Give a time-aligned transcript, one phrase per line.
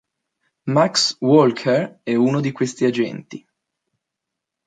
[0.69, 3.47] Max Walker è uno di questi agenti.